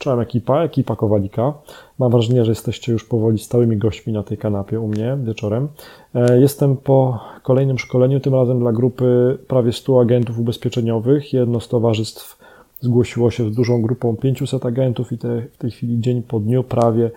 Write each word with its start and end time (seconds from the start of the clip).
Czołem 0.00 0.20
ekipa, 0.20 0.62
ekipa 0.62 0.96
Kowalika. 0.96 1.54
Mam 1.98 2.10
wrażenie, 2.12 2.44
że 2.44 2.50
jesteście 2.50 2.92
już 2.92 3.04
powoli 3.04 3.38
stałymi 3.38 3.76
gośćmi 3.76 4.12
na 4.12 4.22
tej 4.22 4.38
kanapie 4.38 4.80
u 4.80 4.88
mnie 4.88 5.18
wieczorem. 5.24 5.68
E, 6.14 6.40
jestem 6.40 6.76
po 6.76 7.18
kolejnym 7.42 7.78
szkoleniu, 7.78 8.20
tym 8.20 8.34
razem 8.34 8.58
dla 8.58 8.72
grupy 8.72 9.38
prawie 9.48 9.72
100 9.72 10.00
agentów 10.00 10.38
ubezpieczeniowych. 10.38 11.32
Jedno 11.32 11.60
z 11.60 11.68
towarzystw 11.68 12.38
zgłosiło 12.80 13.30
się 13.30 13.52
z 13.52 13.54
dużą 13.54 13.82
grupą 13.82 14.16
500 14.16 14.66
agentów 14.66 15.12
i 15.12 15.18
te, 15.18 15.42
w 15.52 15.58
tej 15.58 15.70
chwili 15.70 16.00
dzień 16.00 16.22
po 16.22 16.40
dniu 16.40 16.64
prawie 16.64 17.10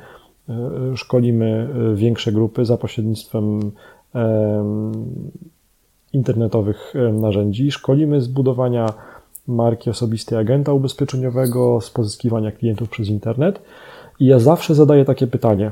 e, 0.49 0.53
szkolimy 0.95 1.69
e, 1.91 1.95
większe 1.95 2.31
grupy 2.31 2.65
za 2.65 2.77
pośrednictwem 2.77 3.71
internetowych 6.13 6.93
narzędzi. 7.13 7.71
Szkolimy 7.71 8.21
z 8.21 8.27
budowania 8.27 8.93
marki 9.47 9.89
osobistej 9.89 10.37
agenta 10.37 10.73
ubezpieczeniowego, 10.73 11.81
z 11.81 11.89
pozyskiwania 11.89 12.51
klientów 12.51 12.89
przez 12.89 13.07
internet. 13.07 13.61
I 14.19 14.25
ja 14.25 14.39
zawsze 14.39 14.75
zadaję 14.75 15.05
takie 15.05 15.27
pytanie: 15.27 15.71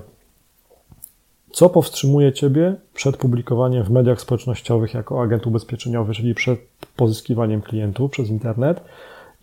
co 1.52 1.70
powstrzymuje 1.70 2.34
Ciebie 2.34 2.76
przed 2.94 3.18
publikowaniem 3.18 3.84
w 3.84 3.90
mediach 3.90 4.22
społecznościowych 4.22 4.94
jako 4.94 5.22
agent 5.22 5.48
ubezpieczeniowy, 5.48 6.13
czyli 6.13 6.36
przed 6.36 6.60
pozyskiwaniem 6.96 7.62
klientów 7.62 8.12
przez 8.12 8.30
internet? 8.30 8.84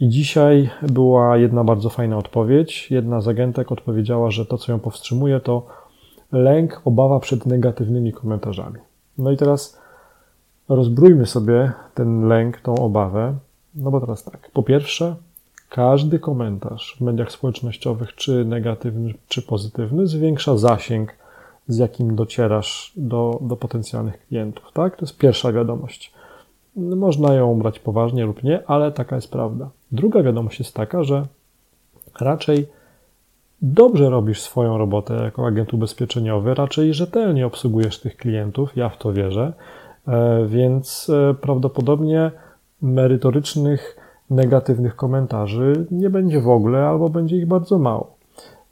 I 0.01 0.09
dzisiaj 0.09 0.71
była 0.83 1.37
jedna 1.37 1.65
bardzo 1.65 1.89
fajna 1.89 2.17
odpowiedź. 2.19 2.91
Jedna 2.91 3.21
z 3.21 3.29
agentek 3.29 3.73
odpowiedziała, 3.73 4.31
że 4.31 4.47
to, 4.47 4.59
co 4.59 4.73
ją 4.73 4.79
powstrzymuje, 4.79 5.41
to 5.41 5.67
lęk, 6.33 6.81
obawa 6.85 7.21
przed 7.21 7.47
negatywnymi 7.47 8.13
komentarzami. 8.13 8.81
No 9.19 9.31
i 9.31 9.37
teraz 9.37 9.79
rozbrójmy 10.69 11.27
sobie 11.27 11.73
ten 11.95 12.29
lęk, 12.29 12.61
tą 12.61 12.75
obawę 12.75 13.35
no 13.79 13.91
bo 13.91 14.01
teraz 14.01 14.25
tak. 14.25 14.51
Po 14.53 14.63
pierwsze, 14.63 15.15
każdy 15.69 16.19
komentarz 16.19 16.97
w 16.99 17.01
mediach 17.01 17.33
społecznościowych, 17.33 18.15
czy 18.15 18.45
negatywny, 18.45 19.15
czy 19.29 19.43
pozytywny, 19.43 20.07
zwiększa 20.07 20.57
zasięg, 20.57 21.15
z 21.69 21.79
jakim 21.79 22.17
docierasz 22.17 22.93
do, 22.97 23.39
do 23.43 23.57
potencjalnych 23.57 24.27
klientów. 24.27 24.73
Tak? 24.73 24.97
To 24.97 25.07
jest 25.07 25.19
pierwsza 25.19 25.53
wiadomość. 25.53 26.13
Można 26.77 27.35
ją 27.35 27.59
brać 27.59 27.79
poważnie 27.79 28.25
lub 28.25 28.43
nie, 28.43 28.67
ale 28.67 28.93
taka 28.93 29.17
jest 29.17 29.31
prawda. 29.31 29.71
Druga 29.93 30.23
wiadomość 30.23 30.59
jest 30.59 30.75
taka, 30.75 31.05
że 31.05 31.27
raczej 32.21 32.67
dobrze 33.63 34.11
robisz 34.11 34.41
swoją 34.41 34.79
robotę 34.79 35.15
jako 35.15 35.47
agent 35.47 35.75
ubezpieczeniowy, 35.75 36.55
raczej 36.55 36.95
rzetelnie 36.95 37.47
obsługujesz 37.47 38.01
tych 38.01 38.17
klientów, 38.17 38.77
ja 38.77 38.89
w 38.89 38.99
to 38.99 39.13
wierzę, 39.13 39.53
e, 40.09 40.47
więc 40.47 41.11
e, 41.11 41.35
prawdopodobnie 41.35 42.31
merytorycznych, 42.83 43.97
negatywnych 44.31 44.97
komentarzy 44.97 45.87
nie 45.91 46.11
będzie 46.11 46.41
w 46.41 46.49
ogóle 46.49 46.87
albo 46.87 47.09
będzie 47.09 47.37
ich 47.37 47.47
bardzo 47.47 47.79
mało. 47.79 48.15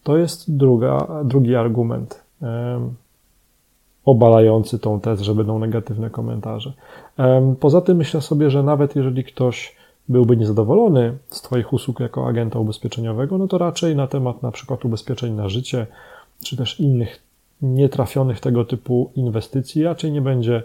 To 0.02 0.16
jest 0.16 0.56
druga, 0.56 1.06
drugi 1.24 1.56
argument 1.56 2.24
obalający 4.04 4.78
tą 4.78 5.00
tezę, 5.00 5.24
że 5.24 5.34
będą 5.34 5.58
negatywne 5.58 6.10
komentarze. 6.10 6.72
Poza 7.60 7.80
tym 7.80 7.96
myślę 7.96 8.20
sobie, 8.20 8.50
że 8.50 8.62
nawet 8.62 8.96
jeżeli 8.96 9.24
ktoś 9.24 9.76
byłby 10.08 10.36
niezadowolony 10.36 11.18
z 11.30 11.42
Twoich 11.42 11.72
usług 11.72 12.00
jako 12.00 12.26
agenta 12.26 12.58
ubezpieczeniowego, 12.58 13.38
no 13.38 13.48
to 13.48 13.58
raczej 13.58 13.96
na 13.96 14.06
temat 14.06 14.42
na 14.42 14.50
przykład 14.50 14.84
ubezpieczeń 14.84 15.34
na 15.34 15.48
życie, 15.48 15.86
czy 16.44 16.56
też 16.56 16.80
innych 16.80 17.22
nietrafionych 17.62 18.40
tego 18.40 18.64
typu 18.64 19.10
inwestycji 19.16 19.82
raczej 19.82 20.12
nie 20.12 20.20
będzie 20.20 20.62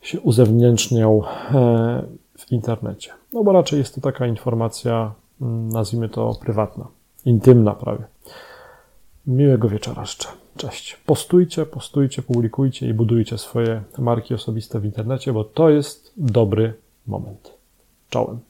się 0.00 0.20
uzewnętrzniał 0.20 1.24
e, 1.54 2.02
w 2.38 2.52
internecie. 2.52 3.10
No 3.32 3.44
bo 3.44 3.52
raczej 3.52 3.78
jest 3.78 3.94
to 3.94 4.00
taka 4.00 4.26
informacja, 4.26 5.12
mm, 5.40 5.68
nazwijmy 5.68 6.08
to 6.08 6.34
prywatna, 6.40 6.86
intymna 7.24 7.72
prawie. 7.72 8.04
Miłego 9.26 9.68
wieczora 9.68 10.04
życzę. 10.04 10.28
Cześć. 10.56 10.96
Postujcie, 11.06 11.66
postujcie, 11.66 12.22
publikujcie 12.22 12.88
i 12.88 12.94
budujcie 12.94 13.38
swoje 13.38 13.82
marki 13.98 14.34
osobiste 14.34 14.80
w 14.80 14.84
internecie, 14.84 15.32
bo 15.32 15.44
to 15.44 15.70
jest 15.70 16.12
dobry 16.16 16.74
moment. 17.06 17.54
Czołem. 18.10 18.40